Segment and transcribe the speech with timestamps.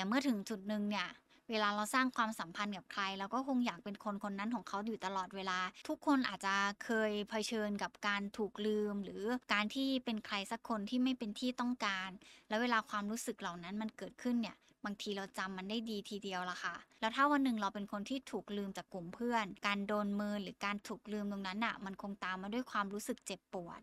[0.00, 1.08] แต่เมื่อถึงจุดหนึ่งเนี่ย
[1.50, 12.10] เวลาเราสร้างความสัมพันธ์กับใครเราก็คงอยากเป็นคนคนนั้นของเขาอยู่ตลอดเวลา ทุกคนอาจจะเคยเผชิญกับการถูกลืม หรือการที่เป็นใครสักคนที่ไม่เป็นที่ต้องการ
[12.48, 23.80] แล้วเวลาความรู้สึกเหล่านั้นมันเกิดขึ้นเนี่ยบางทีเราจำมันได้ดีทีเดียวละค่ะ แล้วถ้าวันหนึ่งเราเป็นคนที่ถูกลืมจากกลุ่มเพื่อน การโดนมือหรือการถูกลืมตรงนั้นอะ มันคงตามมาด้วยความรู้สึกเจ็บปวด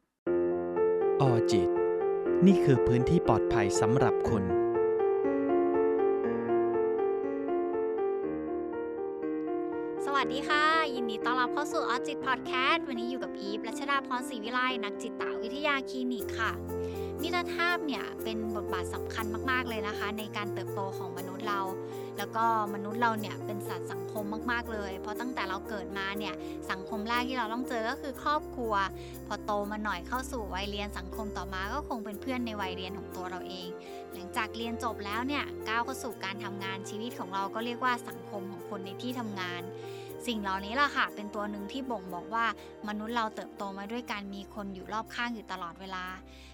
[1.21, 1.69] ออจิต
[2.45, 4.45] นี่คือพื้นที่ปลอดภัยสำหรับคุณ
[10.17, 16.51] วัสดีค่ะ ยินดีต้อนรับเข้าสู่ออจิตพอดแคสต์วันนี้อยู่กับอีฟรัชดาพรศรีวิไลนักจิตวิทยาคลินิกค่ะ
[17.21, 21.61] มิตรภาพเนี่ยเป็นบทบาทสำคัญมากๆเลยนะคะ ในการเติบโตของมนุษย์เรา
[22.17, 26.33] แล้วก็มนุษย์เราเนี่ยเป็นสัตว์สังคมมากๆเลย เพราะตั้งแต่เราเกิดมาเนี่ย
[26.71, 28.73] สังคมแรกที่เราต้องเจอก็คือครอบครัว
[29.27, 33.67] พอโตมาหน่อยเข้าสู่วัยเรียนสังคมต่อมาก็คงเป็นเพื่อนในวัยเรียนของตัวเราเอง
[34.13, 39.61] หลังจากเรียนจบแล้วเนี่ยก้าวเข้าสู่การทำงานชีวิตของเราก็เรียกว่าสังคมของคนในที่ทำงาน
[40.27, 42.45] สิ่งเหล่านี้แหละค่ะ เป็นตัวหนึ่งที่บ่งบอกว่า
[42.87, 46.05] มนุษย์เราเติบโตมาด้วยการมีคนอยู่รอบข้างอยู่ตลอดเวลา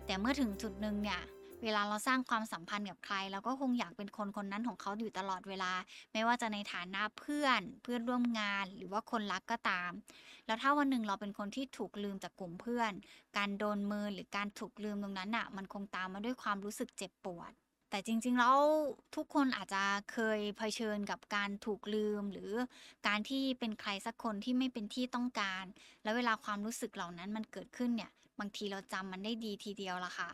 [0.05, 1.21] แต่เมื่อถึงจุดหนึ่งเนี่ย
[1.63, 5.71] เวลาเราสร้างความสัมพันธ์กับใครเราก็คงอยากเป็นคนคนนั้นของเขาอยู่ตลอดเวลา
[6.13, 9.91] ไม่ว่าจะในฐานะเพื่อนเพื่อนร่วมงานหรือว่าคนรักก็ตาม
[10.45, 12.91] แล้วถ้าวันหนึ่งเราเป็นคนที่ถูกลืมจากกลุ่มเพื่อน
[13.37, 17.51] การโดนมือหรือการถูกลืมตรงนั้นอะ มันคงตามมาด้วยความรู้สึกเจ็บปวด
[17.93, 18.59] แต่จริงๆแล้ว
[19.15, 22.51] ทุกคนอาจจะเคยเผชิญกับการถูกลืม หรือ
[23.07, 25.65] การที่เป็นใครสักคนที่ไม่เป็นที่ต้องการ
[26.03, 30.31] แล้วเวลาความรู้สึกเหล่านั้นมันเกิดขึ้นเนี่ย บางทีเราจำมันได้ดีทีเดียวละค่ะ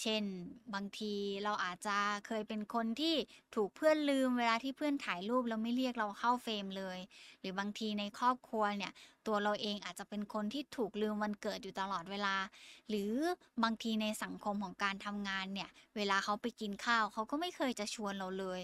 [0.00, 0.22] เช่น
[0.74, 1.14] บางที
[1.44, 3.14] เราอาจจะเคยเป็นคนที่
[3.54, 6.98] ถูกเพื่อนลืมเวลาที่เพื่อนถ่ายรูปแล้วไม่เรียกเราเข้าเฟรมเลย
[7.40, 8.92] หรือบางทีในครอบครัวเนี่ย
[9.26, 12.36] ตัวเราเองอาจจะเป็นคนที่ถูกลืมวันเกิดอยู่ตลอดเวลา
[12.88, 13.12] หรือ
[13.62, 18.62] บางทีในสังคมของการทำงานเนี่ย เวลาเขาไปกินข้าวเขาก็ไม่เคยจะชวนเราเลย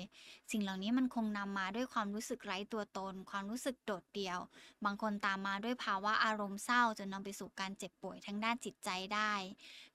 [0.50, 4.38] สิ่งเหล่านี้มันคงนำมาด้วยความรู้สึกไร้ตัวตน ความรู้สึกโดดเดี่ยว
[4.84, 9.32] บางคนตามมาด้วยภาวะอารมณ์เศร้าจนนำไปสู่การเจ็บป่วยทั้งด้านจิตใจได้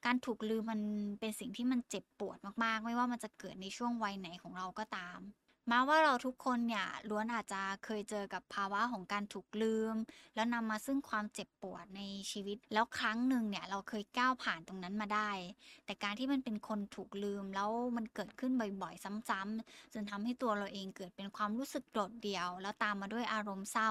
[0.05, 0.81] การถูกลืมมัน
[1.19, 5.19] เป็นสิ่งที่มันเจ็บปวดมากๆ ไม่ว่ามันจะเกิดในช่วงวัยไหนของเราก็ตาม
[5.71, 9.95] มาว่าเราทุกคนเนี่ยล้วนอาจจะเคยเจอกับภาวะของการถูกลืม
[10.35, 12.01] แล้วนำมาซึ่งความเจ็บปวดใน
[12.31, 15.31] ชีวิต แล้วครั้งหนึ่งเนี่ยเราเคยก้าวผ่านตรงนั้นมาได้
[15.85, 18.51] แต่การที่มันเป็นคนถูกลืมแล้วมันเกิดขึ้น
[18.81, 23.89] บ่อยๆ ซ้ำๆจนทำให้ตัวเราเองเกิดเป็นความรู้สึกโดดเดี่ยว แล้วตามมาด้วยอารมณ์เศร้า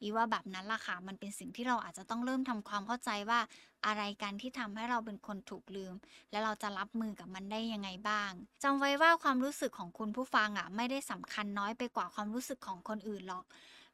[0.00, 3.40] อีว่าแบบนั้นล่ะค่ะมันเป็นสิ่งที่เราอาจจะต้องเริ่มทำความเข้าใจว่า
[3.86, 5.94] อะไรกันที่ทำให้เราเป็นคนถูกลืม
[6.30, 8.30] และเราจะรับมือกับมันได้ยังไงบ้าง
[8.62, 13.44] จำไว้ว่าความรู้สึกของคุณผู้ฟังอะไม่ได้สำคัญน้อยไปกว่าความรู้สึกของคนอื่นหรอก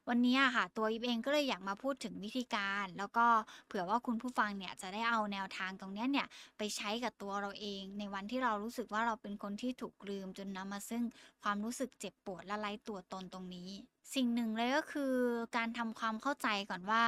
[0.08, 3.26] วันนี้อะค่ะ ตัวอีฟเองก็เลยอยากมาพูดถึงวิธีการ แล้วก็
[3.66, 6.26] เผื่อว่าคุณผู้ฟังเนี่ยจะได้เอาแนวทางตรงนี้เนี่ย
[6.58, 11.02] ไปใช้กับตัวเราเอง ในวันที่เรารู้สึกว่าเราเป็นคนที่ถูกลืมจนนำมาซึ่ง
[11.42, 13.70] ความรู้สึกเจ็บปวดและไร้ตัวตนตรงนี้
[14.14, 15.14] สิ่งหนึ่งเลยก็คือ
[15.56, 17.04] การทำความเข้าใจก่อนว่า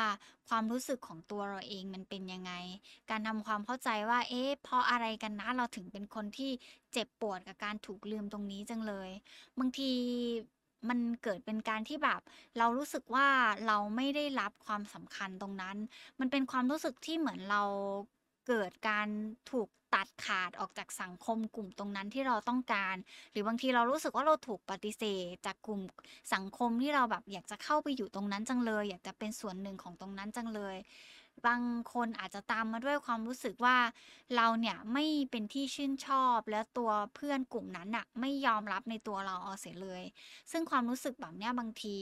[0.48, 2.52] ความรู้สึกของตัวเราเองมันเป็นยังไง
[3.10, 6.50] การทำความเข้าใจว่า เอ๊ะเพราะอะไรกันนะเราถึงเป็นคนที่
[6.92, 9.10] เจ็บปวดกับการถูกลืมตรงนี้จังเลย
[9.58, 9.92] บางที
[10.88, 12.20] มันเกิดเป็นการที่แบบ
[12.58, 13.26] เรารู้สึกว่า
[13.66, 15.76] เราไม่ได้รับความสำคัญตรงนั้น
[16.20, 17.62] มันเป็นความรู้สึกที่เหมือนเรา
[18.48, 19.08] เกิดการ
[19.50, 22.96] ถูกตัดขาดออกจากสังคมกลุ่มตรงนั้นที่เราต้องการ
[23.32, 25.80] หรือบางทีเรารู้สึกว่าเราถูกปฏิเสธ จากกลุ่ม
[26.34, 30.76] สังคมที่เราแบบอยากจะเข้าไปอยู่ตรงนั้นจังเลย อยากจะเป็นส่วนหนึ่งของตรงนั้นจังเลย
[31.46, 31.62] บาง
[31.92, 33.76] คนอาจจะตามมาด้วยความรู้สึกว่า
[34.36, 40.02] เราเนี่ยไม่เป็นที่ชื่นชอบ แล้วตัวเพื่อนกลุ่มนั้นน่ะไม่ยอมรับในตัวเราเอาเสียเลย
[40.50, 41.96] ซึ่งความรู้สึกแบบเนี้ยบางที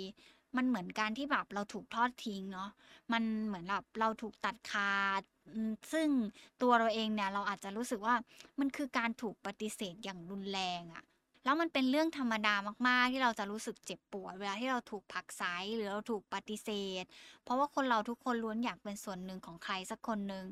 [0.57, 2.71] มันเหมือนการที่แบบเราถูกทอดทิ้งเนาะ
[3.13, 5.23] มันเหมือนแบบเราถูกตัดขาด
[5.93, 6.09] ซึ่ง
[6.63, 8.15] ตัวเราเองเนี่ยเราอาจจะรู้สึกว่า
[8.61, 11.05] มันคือการถูกปฏิเสธอย่างรุนแรงอะ
[11.47, 12.55] แล้วมันเป็นเรื่องธรรมดา
[12.89, 15.43] มาก ๆ ที่เราจะรู้สึกเจ็บปวด เวลาที่เราถูกผลักไส
[15.77, 16.71] หรือเราถูกปฏิเส
[17.03, 17.05] ธ
[17.45, 20.45] เพราะว่าคนเราทุกคนล้วนอยากเป็นส่วนหนึ่งของใครสักคนหนึ่ง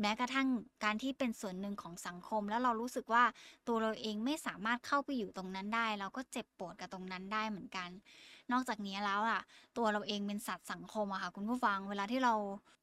[0.00, 0.48] แม้กระทั่ง
[0.84, 3.24] การที่เป็นส่วนหนึ่งของสังคม แล้วเรารู้สึกว่า
[3.66, 7.90] ตัวเราเองไม่สามารถเข้าไปอยู่ตรงนั้นได้ เราก็เจ็บปวดกับตรงนั้นได้เหมือนกัน
[8.52, 9.40] นอกจากนี้แล้วอะ
[9.76, 12.34] ตัวเราเองเป็นสัตว์สังคมอะค่ะคุณผู้ฟังเวลาที่เรา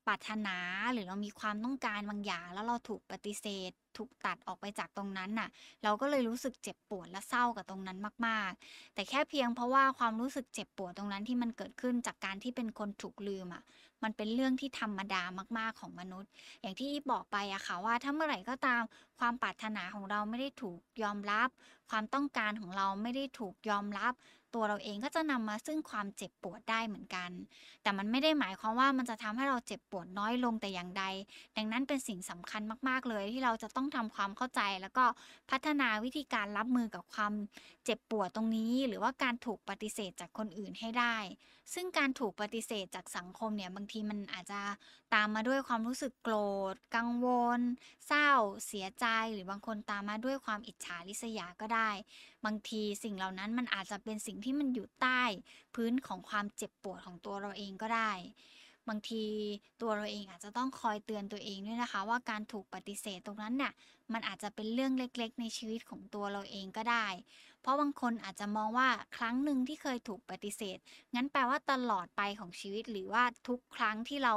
[0.08, 0.58] ปรารถนา
[0.94, 5.50] หรือเรามีความต้องการบางอย่าง แล้วเราถูกปฏิเสธ ถูกตัดออกไปจากตรงนั้นน่ะ
[5.84, 7.98] เราก็เลยรู้สึกเจ็บปวดและเศร้ากับตรงนั้น
[8.28, 13.64] มาก ๆ แต่แค่เพียงเพราะว่าความรู้สึกเจ็บปวดตรงนั้นที่มันเกิดขึ้นจากการที่เป็นคนถูกลืมอะ
[14.04, 15.22] มันเป็นเรื่องที่ธรรมดา
[15.58, 16.30] มาก ๆของมนุษย์
[16.62, 18.82] อย่างที่บอกไปอะค่ะว่าถ้าเมื่อไหร่ก็ตาม
[19.20, 21.50] ความปรารถนาของเราไม่ได้ถูกยอมรับ
[21.90, 24.14] ความต้องการของเราไม่ได้ถูกยอมรับ
[24.58, 27.32] ตัวเราเองก็จะนำมาซึ่งความเจ็บปวดได้เหมือนกัน
[27.84, 31.04] แต่มันไม่ได้หมายความว่ามันจะทำให้เราเจ็บปวดน้อยลงแต่อย่างใด
[31.58, 35.06] ดังนั้นเป็นสิ่งสำคัญมาก ๆ เลยที่เราจะต้องทำความเข้าใจ แล้วก็
[35.52, 37.34] พัฒนาวิธีการรับมือกับความ
[37.86, 41.18] เจ็บปวดตรงนี้ หรือว่าการถูกปฏิเสธจากคนอื่นให้ได้
[41.74, 44.62] ซึ่งการถูกปฏิเสธจากสังคมเนี่ยบางทีมันอาจจะ
[45.14, 46.36] ตามมาด้วยความรู้สึกโกร
[46.74, 47.28] ธ กังว
[47.58, 47.60] ล
[48.08, 48.30] เศร้า
[48.66, 51.90] เสียใจ หรือบางคนตามมาด้วยความอิจฉาริษยาก็ได้
[52.46, 55.24] บางทีสิ่งเหล่านั้นมันอาจจะเป็นสิ่งที่มันอยู่ใต้
[55.76, 58.12] พื้นของความเจ็บปวดของตัวเราเองก็ได้
[58.90, 59.26] บางที
[59.82, 63.74] ตัวเราเองอาจจะต้องคอยเตือนตัวเองด้วยนะคะ ว่าการถูกปฏิเสธตรงนั้นน่ะ
[64.14, 67.08] มันอาจจะเป็นเรื่องเล็กๆ ในชีวิตของตัวเราเองก็ได้
[67.68, 70.78] ราะบางคนอาจจะมองว่าครั้งหนึ่งที่เคยถูกปฏิเสธ
[71.16, 74.34] งั้นแปลว่าตลอดไปของชีวิตหรือว่าทุกครั้งที่เรา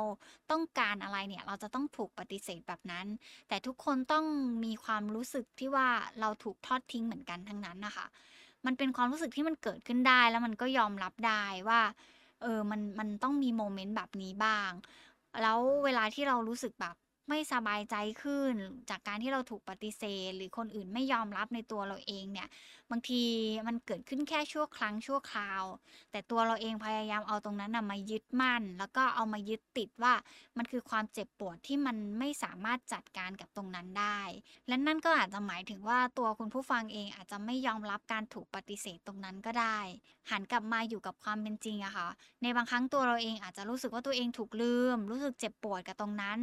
[0.50, 3.06] ต้องการอะไรเนี่ยเราจะต้องถูกปฏิเสธแบบนั้น
[3.48, 4.24] แต่ทุกคนต้อง
[4.64, 5.88] มีความรู้สึกที่ว่า
[6.20, 8.06] เราถูกทอดทิ้งเหมือนกันทั้งนั้นนะคะ
[8.66, 11.80] มันเป็นความรู้สึกที่มันเกิดขึ้นได้แล้วมันก็ยอมรับได้ว่า
[12.42, 14.70] เออมันมันต้องมีโมเมนต์แบบนี้บ้าง
[15.42, 16.96] แล้วเวลาที่เรารู้สึกแบบ
[17.30, 18.54] ไม่สบายใจขึ้น
[18.90, 22.48] จากการที่เราถูกปฏิเสธ หรือคนอื่นไม่ยอมรับในตัวเราเองเนี่ย
[22.90, 23.22] บางที
[23.66, 25.62] มันเกิดขึ้นแค่ชั่วครั้งชั่วคราว
[26.10, 30.14] แต่ตัวเราเองพยายามเอาตรงนั้นนะมายึดมั่น แล้วก็เอามายึดติดว่า
[30.56, 34.20] มันคือความเจ็บปวดที่มันไม่สามารถจัดการกับตรงนั้นได้
[34.68, 39.78] และนั่นก็อาจจะหมายถึงว่าตัวคุณผู้ฟังเองอาจจะไม่ยอมรับการถูกปฏิเสธตรงนั้นก็ได้
[40.30, 42.08] หันกลับมาอยู่กับความเป็นจริงอะค่ะ
[42.42, 46.38] ในบางครั้งตัวเราเองอาจจะรู้สึกว่าตัวเองถูกลืม รู้สึกเจ็บปวดกับตรงนั้น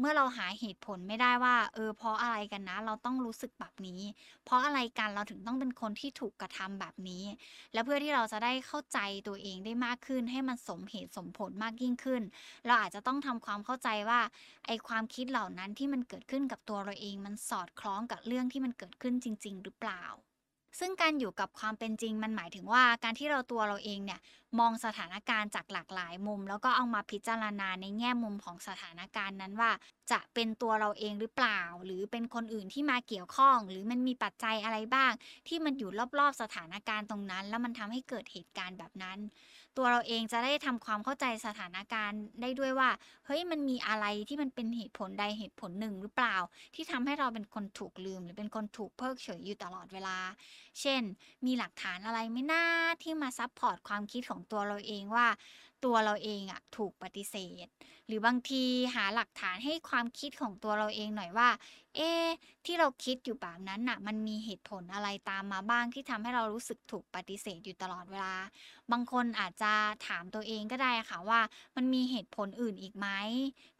[0.00, 4.02] เมื่อเราหาเหตุผลไม่ได้ว่า เออเพราะอะไรกันนะ เราต้องรู้สึกแบบนี้
[4.44, 7.24] เพราะอะไรกันเราถึงต้องเป็นคนที่ถูกกระทำแบบนี้
[7.72, 8.98] และเพื่อที่เราจะได้เข้าใจ
[9.28, 12.22] ตัวเองได้มากขึ้น ให้มันสมเหตุสมผลมากยิ่งขึ้น
[12.66, 14.20] เราอาจจะต้องทำความเข้าใจว่า
[14.66, 20.04] ไอความคิดเหล่านั้นที่มันเกิดขึ้นกับตัวเราเองมันสอดคล้องกับเรื่องที่มันเกิดขึ้นจริง ๆ หรือเปล่า
[20.78, 24.20] ซึ่งการอยู่กับความเป็นจริงมันหมายถึงว่าการที่เราตัวเราเองเนี่ย
[24.58, 29.70] มองสถานการณ์จากหลากหลายมุม แล้วก็เอามาพิจารณาในแง่มุมของสถานการณ์นั้นว่า
[30.10, 35.12] จะเป็นตัวเราเองหรือเปล่า หรือเป็นคนอื่นที่มาเกี่ยวข้อง หรือมันมีปัจจัยอะไรบ้าง
[35.48, 39.18] ที่มันอยู่รอบๆสถานการณ์ตรงนั้น แล้วมันทำให้เกิดเหตุการณ์แบบนั้น
[39.76, 42.90] ตัวเราเองจะได้ทำความเข้าใจสถานการณ์ได้ด้วยว่า
[43.26, 46.36] เฮ้ยมันมีอะไรที่มันเป็นเหตุผลใดเหตุผลหนึ่งหรือเปล่า
[46.74, 50.18] ที่ทำให้เราเป็นคนถูกลืม หรือเป็นคนถูกเพิกเฉยอยู่ตลอดเวลา
[50.80, 51.02] เช่น
[51.46, 52.64] มีหลักฐานอะไรไม่น่า
[53.02, 55.26] ที่มาซับพอร์ตความคิดของตัวเราเองว่า
[55.84, 57.66] ตัวเราเองอะถูกปฏิเสธ
[58.06, 61.48] หรือบางทีหาหลักฐานให้ความคิดของตัวเราเองหน่อยว่า
[61.96, 62.12] เอ๊
[62.66, 68.34] ที่เราคิดอยู่แบบนั้นน่ะ มันมีเหตุผลอะไรตามมาบ้างที่ทำให้เรารู้สึกถูกปฏิเสธอยู่ตลอดเวลา
[68.92, 69.72] บางคนอาจจะ
[70.06, 71.40] ถามตัวเองก็ได้ค่ะว่า
[71.76, 73.06] มันมีเหตุผลอื่นอีกไหม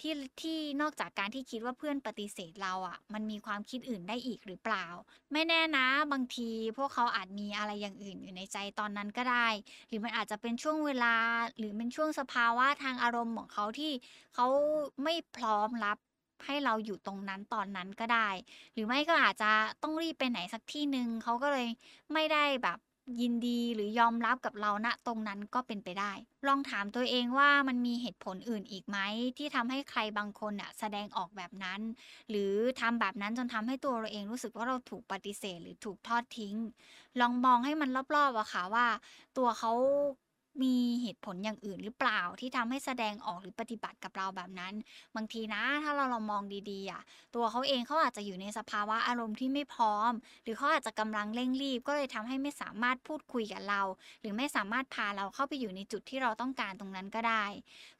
[0.00, 4.86] ที่ที่นอกจากการที่คิดว่าเพื่อนปฏิเสธเราอะ มันมีความคิดอื่นได้อีกหรือเปล่า
[5.32, 9.48] ไม่แน่นะ บางทีพวกเขาอาจมีอะไรอย่างอื่นอยู่ในใจตอนนั้นก็ได้
[9.88, 11.14] หรือมันอาจจะเป็นช่วงเวลา
[11.58, 13.92] หรือเป็นช่วงสภาวะทางอารมณ์ของเขาที่
[14.34, 14.46] เขา
[15.04, 15.98] ไม่พร้อมรับ
[16.46, 18.28] ให้เราอยู่ตรงนั้นตอนนั้นก็ได้
[18.72, 19.52] หรือไม่ก็อาจจะ
[19.82, 21.68] ต้องรีบไปไหนสักที่หนึ่งเขาก็เลย
[22.12, 22.78] ไม่ได้แบบ
[23.20, 26.12] ยินดีหรือยอมรับกับเราณตรงนั้นก็เป็นไปได้
[26.48, 28.98] ลองถามตัวเองว่ามันมีเหตุผลอื่นอีกไหม
[29.38, 31.80] ที่ทำให้ใครบางคนน่ะแสดงออกแบบนั้น
[32.30, 36.54] หรือทำแบบนั้นจนทำให้ตัวเราเองรู้สึกว่าเราถูกปฏิเสธ หรือถูกทอดทิ้ง
[37.20, 38.86] ลองมองให้มันรอบๆอะค่ะว่า
[39.36, 39.72] ตัวเขา
[40.62, 44.74] มีเหตุผลอย่างอื่นหรือเปล่าที่ทำให้แสดงออกหรือปฏิบัติกับเราแบบนั้น
[45.16, 47.02] บางทีนะถ้าเราลองมองดีๆอะ
[47.34, 50.12] ตัวเขาเองเขาอาจจะอยู่ในสภาวะอารมณ์ที่ไม่พร้อม
[50.44, 53.82] หรือเขาอาจจะกำลังเร่งรีบ ก็เลยทำให้ไม่สามารถพูดคุยกับเรา
[54.20, 57.44] หรือไม่สามารถพาเราเข้าไปอยู่ในจุดที่เราต้องการตรงนั้นก็ได้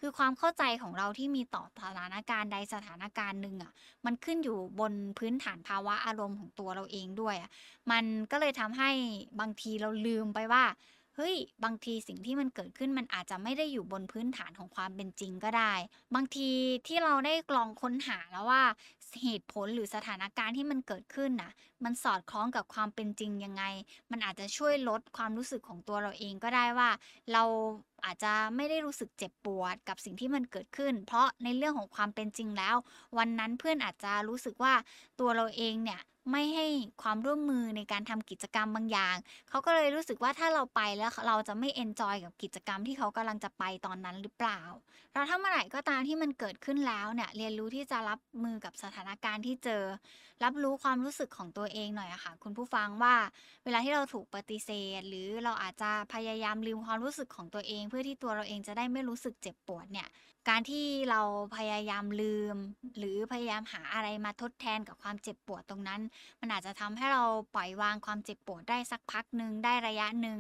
[0.00, 3.72] คือความเข้าใจของเราที่มีต่อสถานการณ์ใดสถานการณ์หนึ่งอะ
[4.04, 7.50] มันขึ้นอยู่บนพื้นฐานภาวะอารมณ์ของตัวเราเองด้วยอะ
[7.90, 8.90] มันก็เลยทำให้
[9.40, 10.64] บางทีเราลืมไปว่า
[11.22, 15.72] เฮ้ย บางทีสิ่งที่มันเกิดขึ้นมันอาจจะไม่ได้อยู่บนพื้นฐานของความเป็นจริงก็ได้
[16.14, 16.50] บางที
[16.86, 18.62] ที่เราได้กลองค้นหาแล้วว่า
[19.22, 21.52] เหตุผลหรือสถานการณ์ที่มันเกิดขึ้นน่ะ
[21.84, 23.64] มันสอดคล้องกับความเป็นจริงยังไง
[24.10, 26.90] มันอาจจะช่วยลดความรู้สึกของตัวเราเองก็ได้ว่า
[27.32, 27.42] เรา
[28.04, 32.76] อาจจะไม่ได้รู้สึกเจ็บปวดกับสิ่งที่มันเกิดขึ้น เพราะในเรื่องของความเป็นจริงแล้ว
[33.18, 34.74] วันนั้นเพื่อนอาจจะรู้สึกว่า
[35.20, 36.66] ตัวเราเองเนี่ย ไม่ให้
[37.02, 39.16] ความร่วมมือในการทำกิจกรรมบางอย่าง
[39.48, 44.60] เขาก็เลยรู้สึกว่าถ้าเราไปแล้วเราจะไม่เอนจอยกับกิจกรรมที่เขากำลังจะไปตอนนั้นหรือเปล่า
[45.12, 49.82] เราถ้าเมื่อไหร่ก็ตามที่มันเกิดขึ้นแล้วเนี่ยเรียนรู้ที่จะรับมือกับสถานการณ์ที่เจอ
[50.44, 53.14] รับรู้ความรู้สึกของตัวเองหน่อยอะค่ะ คุณผู้ฟังว่า
[53.64, 60.08] เวลาที่เราถูกปฏิเสธ หรือเราอาจจะพยายามลืมความรู้สึกของตัวเอง เพื่อที่ตัวเราเองจะได้ไม่รู้สึกเจ็บปวดเนี่ย
[60.48, 61.20] การที่เรา
[61.56, 62.56] พยายามลืม
[62.98, 66.00] หรือพยายามหาอะไรมาทดแทนกับความเจ็บปวดตรงนั้น
[66.40, 70.38] มันอาจจะทำให้เราปล่อยวางความเจ็บปวดได้สักพักหนึ่งได้ระยะหนึ่ง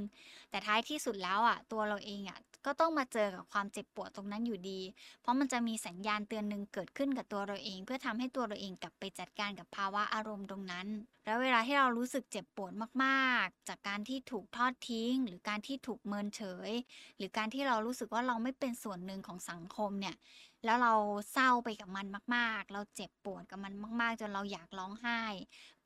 [0.50, 4.80] แต่ท้ายที่สุดแล้วอะตัวเราเองอะ ก็ต้องมาเจอกับความเจ็บปวดตรงนั้นอยู่ดี
[5.20, 10.86] เพราะมันจะมีสัญญาณเตือนหนึ่งเกิดขึ้นกับตัวเราเอง เพื่อทำให้ตัวเราเองกลับไปจัดการกับภาวะอารมณ์ตรงนั้น
[11.24, 12.72] แล้วเวลาที่เรารู้สึกเจ็บปวด
[13.04, 16.70] มากๆ จากการที่ถูกทอดทิ้ง หรือการที่ถูกเมินเฉย
[17.16, 20.16] หรือการที่เรารู้สึกว่าเราไม่เป็นส่วนหนึ่งของสังคมเนี่ย
[20.64, 20.94] แล้วเรา
[21.32, 25.22] เศร้าไปกับมันมาก ๆ เราเจ็บปวดกับมันมาก ๆ จนเราอยากร้องไห้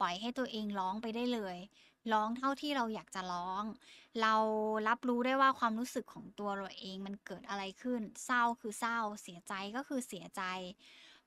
[0.01, 1.57] ปล่อยให้ตัวเองร้องไปได้เลย
[2.13, 3.65] ร้องเท่าที่เราอยากจะร้อง
[4.23, 4.35] เรา
[4.89, 10.43] รับรู้ได้ว่าความรู้สึกของตัวเราเองมันเกิดอะไรขึ้น เศร้าคือเศร้า เสียใจก็คือเสียใจ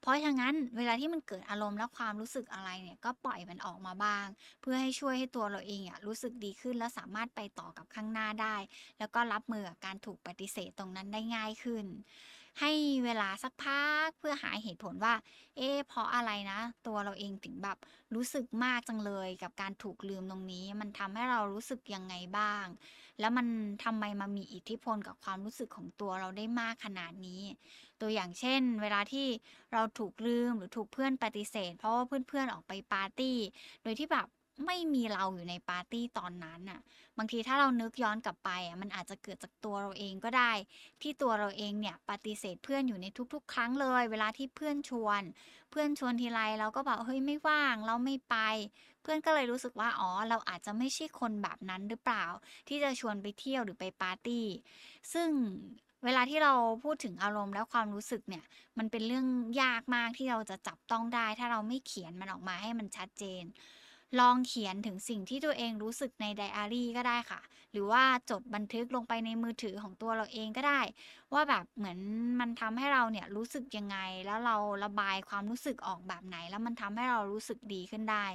[0.01, 4.25] เพราะฉะนั้นเวลาที่มันเกิดอารมณ์และความรู้สึกอะไรเนี่ยก็ปล่อยมันออกมาบ้าง
[4.61, 8.55] เพื่อให้ช่วยให้ตัวเราเองอะรู้สึกดีขึ้นและสามารถไปต่อกับข้างหน้าได้
[8.99, 11.85] แล้วก็รับมือกับการถูกปฏิเสธตรงนั้นได้ง่ายขึ้น
[12.59, 12.71] ให้
[13.05, 15.13] เวลาสักพักเพื่อหาเหตุผลว่า
[15.57, 17.77] เอ๊เพราะอะไรนะ ตัวเราเองถึงแบบ
[18.15, 22.65] รู้สึกมากจังเลยกับการถูกลืมตรงนี้ มันทำให้เรารู้สึกยังไงบ้าง
[23.19, 23.47] แล้วมัน
[23.83, 27.41] ทำไมมามีอิทธิพลกับความรู้สึกของตัวเราได้มากขนาดนี้
[28.01, 29.27] ตัวอย่างเช่น เวลาที่
[29.73, 33.37] เราถูกลืมหรือถูกเพื่อนปฏิเสธ เพราะว่าเพื่อนๆออกไปปาร์ตี้
[33.83, 34.27] โดยที่แบบ
[34.65, 36.79] ไม่มีเราอยู่ในปาร์ตี้ตอนนั้นน่ะ
[37.17, 40.51] บางทีถ้าเรานึกย้อนกลับไปอะมันอาจจะเกิดจากตัวเราเองก็ได้
[41.01, 45.21] ที่ตัวเราเองเนี่ยปฏิเสธเพื่อนอยู่ในทุก ๆ ครั้งเลย เวลาที่เพื่อนชวน
[45.71, 48.35] เพื่อนชวนทีไรเราก็บอกเฮ้ยไม่ว่างเราไม่ไป
[49.01, 52.25] เพื่อนก็เลยรู้สึกว่าอ๋อเราอาจจะไม่ใช่คนแบบนั้นหรือเปล่า
[52.67, 54.45] ที่จะชวนไปเที่ยวหรือไปปาร์ตี้
[55.13, 55.29] ซึ่ง
[56.05, 58.43] เวลาที่เราพูดถึงอารมณ์และความรู้สึกเนี่ย
[58.77, 59.25] มันเป็นเรื่อง
[59.61, 63.43] ยากมากที่เราจะจับต้องได้ ถ้าเราไม่เขียนมันออกมาให้มันชัดเจน
[64.19, 70.81] ลองเขียนถึงสิ่งที่ตัวเองรู้สึกในไดอารี่ก็ได้ค่ะ หรือว่าจดบันทึกลงไปในมือถือของตัวเราเองก็ได้
[71.33, 71.99] ว่าแบบเหมือน
[72.39, 78.25] มันทำให้เราเนี่ยรู้สึกยังไง แล้วเราระบายความรู้สึกออกแบบไหน แล้วมันทำให้เรารู้สึกดีขึ้นได้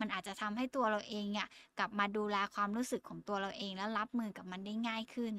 [0.00, 5.34] มันอาจจะทำให้ตัวเราเองเนี่ยกลับมาดูแลความรู้สึกของตัวเราเอง แล้วรับมือกับมันได้ง่ายขึ้น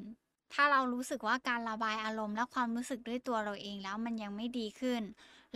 [0.53, 5.01] ถ้าเรารู้สึกว่าการระบายอารมณ์และความรู้สึกด้วยตัวเราเองแล้วมันยังไม่ดีขึ้น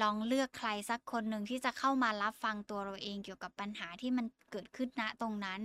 [0.02, 5.62] ลองเลือกใครสักคนหนึ่งที่จะเข้ามารับฟังตัวเราเองเกี่ยวกับปัญหาที่มันเกิดขึ้นณตรงนั้น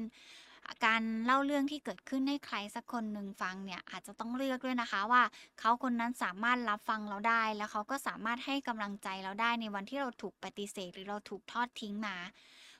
[0.86, 5.22] การเล่าเรื่องที่เกิดขึ้นให้ใครสักคนหนึ่งฟังเนี่ยอาจจะต้องเลือกด้วยนะคะว่า
[5.58, 12.16] เขาคนนั้นสามารถรับฟังเราได้ แล้วเขาก็สามารถให้กำลังใจเราได้ในวันที่เราถูกปฏิเสธ หรือเราถูกทอดทิ้งมา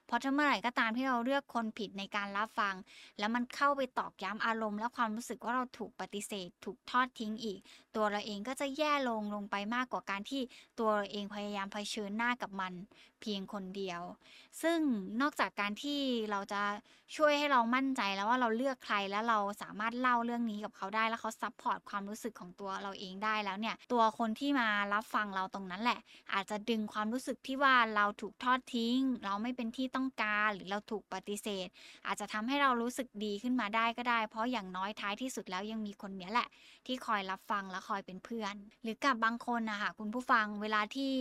[0.07, 2.75] เพราะถ้าเมื่อไหร่ก็ตามที่เราเลือกคนผิดในการรับฟัง
[3.19, 7.61] แล้วมันเข้าไปตอกย้ำอารมณ์และความรู้สึกว่าเราถูกปฏิเสธ ถูกทอดทิ้งอีก
[7.97, 10.43] ตัวเราเองก็จะแย่ลงลงไปมากกว่าการที่
[10.79, 12.73] ตัวเราเองพยายามเผชิญหน้ากับมัน
[13.21, 14.03] เพียงคนเดียว
[14.63, 14.79] ซึ่ง
[15.21, 16.01] นอกจากการที่
[16.31, 16.63] เราจะ
[17.17, 26.01] ช่วยให้เรามั่นใจแล้วว่าเราเลือกใครแล้วเราสามารถเล่าเรื่องนี้กับเขาได้แล้วเขา support ความรู้สึกของตัวเราเองได้แล้วเนี่ย ตัวคนที่มารับฟังเราตรงนั้นแหละ
[26.35, 31.69] อาจจะดึงความรู้สึกที่ว่าเราถูกทอดทิ้ง เราไม่เป็นที่ต้องการหรือเราถูกปฏิเสธ
[32.07, 36.49] อาจจะทำให้เรารู้สึกดีขึ้นมาได้ก็ได้ เพราะอย่างน้อยท้ายที่สุดแล้วยังมีคนเนี้ยแหละ
[36.87, 41.13] ที่คอยรับฟังและคอยเป็นเพื่อน หรือกับบางคนนะคะคุณผู้ฟังเวลาที่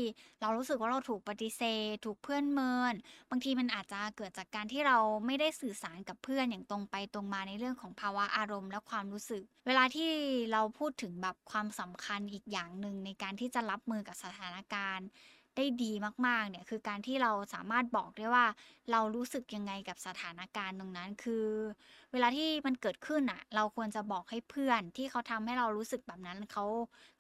[0.42, 2.94] เรารู้สึกว่าเราถูกปฏิเสธ ถูกเพื่อนเมิน
[3.30, 10.12] บางทีมันอาจจะเกิดจากการที่เราไม่ได้สื่อสารกับเพื่อนอย่างตรงไปตรงมาในเรื่องของภาวะอารมณ์และความรู้สึก เวลาที่
[10.52, 15.08] เราพูดถึงแบบความสำคัญอีกอย่างหนึ่งในการที่จะรับมือกับสถานการณ์
[15.58, 15.92] ได้ดี
[16.28, 18.46] มากๆเนี่ยคือการที่เราสามารถบอกได้ว่า
[18.92, 21.48] เรารู้สึกยังไงกับสถานการณ์ตรงนั้น คือ
[22.12, 26.66] เวลาที่มันเกิดขึ้นอะ เราควรจะบอกให้เพื่อนที่เขาทำให้เรารู้สึกแบบนั้นเขา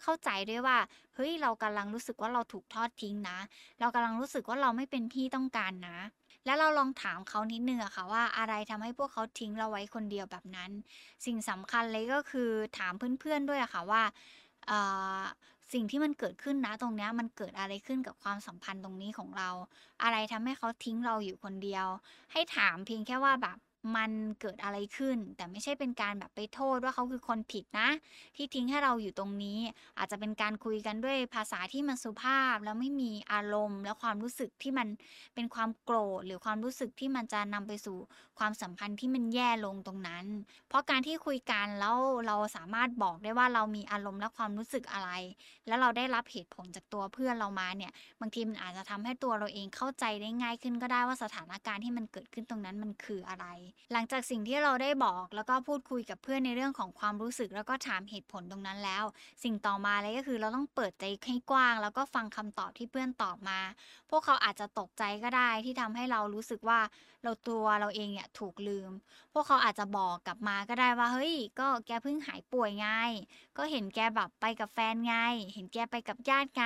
[0.01, 0.77] เข้าใจด้วยว่า
[1.15, 3.39] เฮ้ยเรากำลังรู้สึกว่าเราถูกทอดทิ้งนะ
[3.80, 6.00] เรากำลังรู้สึกว่าเราไม่เป็นที่ต้องการนะ
[6.46, 10.72] แล้วเราลองถามเขานิดนึงอะค่ะว่าอะไรทำให้พวกเขาทิ้งเราไว้คนเดียวแบบนั้น
[11.25, 14.04] สิ่งสำคัญเลยก็คือถามเพื่อนๆด้วยอะค่ะว่า
[14.70, 14.80] อ่
[15.20, 15.22] อ
[15.74, 19.50] สิ่งที่มันเกิดขึ้นนะตรงเนี้ยมันเกิดอะไรขึ้นกับความสัมพันธ์ตรงนี้ของเรา
[20.03, 21.88] อะไรทำให้เขาทิ้งเราอยู่คนเดียว
[22.31, 23.57] ให้ถามเพียงแค่ว่าแบบ
[23.96, 24.12] มัน
[24.42, 27.89] เกิดอะไรขึ้น แต่ไม่ใช่เป็นการแบบไปโทษว่าเขาคือคนผิดนะ
[28.36, 29.60] ที่ทิ้งให้เราอยู่ตรงนี้
[29.98, 34.88] อาจจะเป็นการคุยกันด้วยภาษาที่มันสุภาพ แล้วไม่มีอารมณ์ และความรู้สึกที่มัน
[35.36, 37.98] เป็นความโกรธหรือความรู้สึกที่มันจะนำไปสู่
[38.39, 40.25] ความสัมพันธ์ที่มันแย่ลงตรงนั้น
[40.70, 45.10] เพราะการที่คุยกันแล้วเราสามารถบอกได้ว่าเรามีอารมณ์และความรู้สึกอะไร
[45.68, 53.46] แล้วเราได้รับเหตุผลจากตัวเพื่อนเรามาเนี่ยบางทีมันอาจจะทำให้ตัวเราเองเข้าใจได้ง่ายขึ้นก็ได้ว่าสถานการณ์ที่มันเกิดขึ้นตรงนั้นมันคืออะไร
[53.94, 59.03] หลังจากสิ่งที่เราได้บอก แล้วก็พูดคุยกับเพื่อนในเรื่องของความรู้สึก แล้วก็ถามเหตุผลตรงนั้นแล้ว
[59.44, 63.60] สิ่งต่อมาเลยก็คือเราต้องเปิดใจให้กว้าง แล้วก็ฟังคำตอบที่เพื่อนตอบมา
[64.10, 66.79] พวกเขาอาจจะตกใจก็ได้ที่ทำให้เรารู้สึกว่า
[67.24, 68.91] เราตัวเราเองเนี่ยถูกลืม
[69.34, 72.88] พวกเขาอาจจะบอกกลับมาก็ได้ว่าเฮ้ย ก็แกเพิ่งหายป่วยไง
[73.58, 75.15] ก็เห็นแกแบบไปกับแฟนไง
[75.53, 76.63] เห็นแกไปกับญาติไง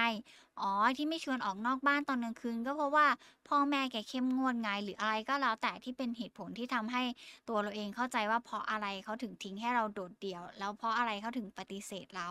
[0.61, 3.07] อ๋อ ที่ไม่ชวนออกนอกบ้านตอนกลางคืน ก็เพราะว่า
[3.47, 7.03] พ่อแม่แกเข้มงวดไงหรืออะไรก็แล้วแต่ที่เป็นเหตุผลที่ทำให้
[7.47, 12.29] ตัวเราเองเข้าใจว่าเพราะอะไรเขาถึงทิ้งให้เราโดดเดี่ยว แล้วเพราะอะไรเขาถึงปฏิเสธเรา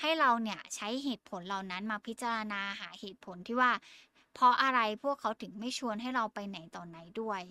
[0.00, 3.72] ให้เราเนี่ยใช้เหตุผลเหล่านั้นมาพิจารณาหาเหตุผลที่ว่า
[4.34, 7.42] เพราะอะไรพวกเขาถึงไม่ชวนให้เราไปไหนต่อไหนด้วย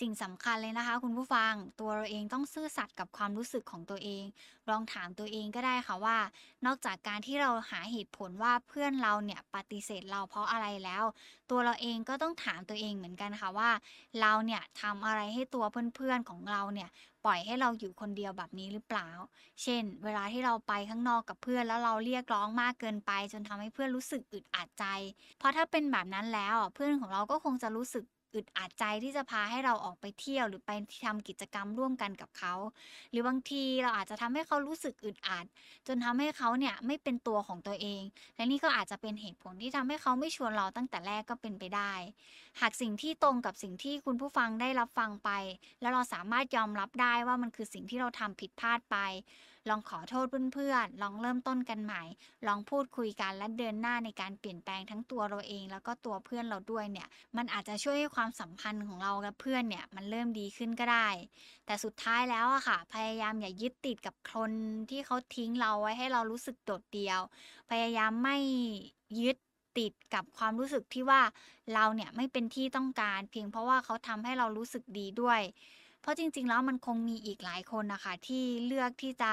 [0.00, 4.24] สิ่งสำคัญเลยนะคะ คุณผู้ฟังตัวเราเองต้องซื่อสัตย์กับความรู้สึกของตัวเอง
[4.70, 6.18] ลองถามตัวเองก็ได้ค่ะว่า
[6.66, 11.04] นอกจากการที่เราหาเหตุผลว่าเพื่อนเราเนี่ยปฏิเสธเราเพราะอะไรแล้ว
[11.50, 13.70] ตัวเราเองก็ต้องถามตัวเองเหมือนกันค่ะว่า
[14.20, 16.88] เราเนี่ยทำอะไรให้ตัวเพื่อนๆของเราเนี่ย
[17.24, 19.08] ปล่อยให้เราอยู่คนเดียวแบบนี้หรือเปล่า
[19.62, 24.84] เช่น เวลาที่เราไปข้างนอกกับเพื่อนแล้วเราเรียกร้องมากเกินไป จนทำให้เพื่อนรู้สึกอึดอัดใจ
[25.38, 28.04] เพราะถ้าเป็นแบบนั้นแล้วเพื่อนของเราก็คงจะรู้สึก
[28.36, 30.70] อึดอัดใจที่จะพาให้เราออกไปเที่ยว หรือไป
[31.06, 32.54] ทำกิจกรรมร่วมกันกับเขา
[33.10, 35.46] หรือบางทีเราอาจจะทำให้เขารู้สึกอึดอัด
[35.86, 38.02] จนทำให้เขาเนี่ยไม่เป็นตัวของตัวเอง
[38.36, 41.92] และนี่ก็อาจจะเป็นเหตุผลที่ทำให้เขาไม่ชวนเราตั้งแต่แรกก็เป็นไปได้
[42.60, 45.30] หากสิ่งที่ตรงกับสิ่งที่คุณผู้ฟังได้รับฟังไป
[45.80, 48.96] แล้วเราสามารถยอมรับได้ว่ามันคือสิ่งที่เราทำผิดพลาดไป
[49.68, 52.02] ลองขอโทษเพื่อนๆ ลองเริ่มต้นกันใหม่
[52.46, 61.08] ลองพูดคุยกันและเดินหน้าในการเปลี่ยนแปลงทั้งตัวเราเอง แล้วก็ตัวเพื่อนเราด้วยเนี่ย มันอาจจะช่วยให้ความสัมพันธ์ของเรากับเพื่อนเนี่ยมันเริ่มดีขึ้นก็ได้
[61.66, 64.52] แต่สุดท้ายแล้วอะค่ะ พยายามอย่ายึดติดกับคน
[64.90, 67.20] ที่เขาทิ้งเราไว้ให้เรารู้สึกโดดเดี่ยว
[67.70, 68.36] พยายามไม่
[69.20, 69.36] ยึด
[69.78, 71.22] ติดกับความรู้สึกที่ว่า
[71.74, 75.40] เราเนี่ยไม่เป็นที่ต้องการ เพียงเพราะว่าเขาทำให้เรารู้สึกดีด้วย
[76.06, 79.32] เพราะจริง ๆ แล้วมันคงมีอีกหลายคนนะคะ ที่เลือกที่จะ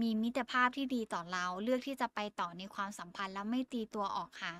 [0.00, 4.58] มีมิตรภาพที่ดีต่อเรา เลือกที่จะไปต่อในความสัมพันธ์แล้วไม่ตีตัวออกห่าง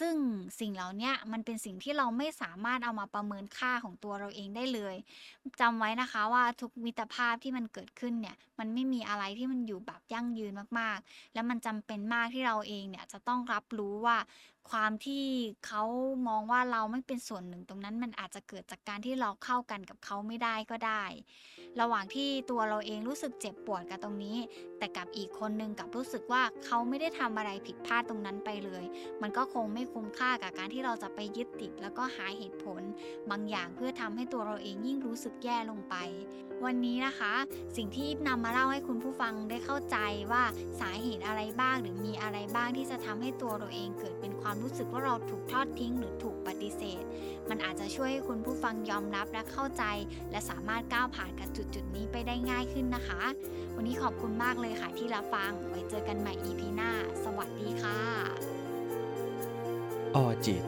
[0.00, 0.14] ซึ่ง
[0.60, 4.94] สิ่งเหล่านี้มันเป็นสิ่งที่เราไม่สามารถเอามาประเมินค่าของตัวเราเองได้เลย
[5.60, 14.16] จำไว้นะคะว่าทุกมิตรภาพที่มันเกิดขึ้นเนี่ย มันไม่มีอะไรที่มันอยู่แบบยั่งยืนมากๆ และมันจำเป็นมากที่เราเองเนี่ยจะต้องรับรู้ว่า
[14.70, 15.24] ความที่
[15.66, 15.82] เขา
[16.28, 21.04] มองว่าเราไม่เป็นส่วนหนึ่งตรงนั้นมันอาจจะเกิดจากการที่เราเข้ากันกับเขาไม่ได้ก็ได้
[21.80, 24.36] ระหว่างที่ตัวเราเองรู้สึกเจ็บปวดกับตรงนี้
[24.78, 28.84] แต่กับอีกคนนึงกับรู้สึกว่าเขาไม่ได้ทำอะไรผิดพลาดตรงนั้นไปเลย
[29.22, 32.82] มันก็คงไม่คุ้มค่ากับการที่เราจะไปยึดติด แล้วก็หาเหตุผล
[33.30, 35.96] บางอย่างเพื่อทำให้ตัวเราเองยิ่งรู้สึกแย่ลงไป
[36.66, 37.34] วันนี้นะคะ
[37.76, 39.96] สิ่งที่อีฟนำมาเล่าให้คุณผู้ฟังได้เข้าใจ
[40.32, 40.42] ว่า
[40.80, 47.02] สาเหตุอะไรบ้างหรือมีอะไรบ้างที่จะทำให้ตัวเราเองเกิด ความรู้สึกว่าเราถูกทอดทิ้งหรือถูกปฏิเสธ
[47.48, 49.84] มันอาจจะช่วยให้คุณผู้ฟังยอมรับและเข้าใจ
[50.30, 53.22] และสามารถก้าวผ่านกับจุดจุดนี้ไปได้ง่ายขึ้นนะคะ
[53.76, 56.90] วันนี้ขอบคุณมากเลยค่ะที่รับฟัง ไว้เจอกันใหม่ EP หน้า
[57.24, 57.98] สวัสดีค่ะ
[60.16, 60.62] ออจิต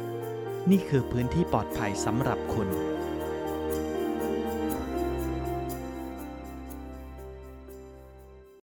[0.71, 2.69] นี่คือพื้นที่ปลอดภัยสำหรับคุณ